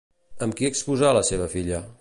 Amb 0.45 0.57
qui 0.61 0.69
esposar 0.71 1.13
la 1.19 1.23
seva 1.31 1.51
filla? 1.57 1.87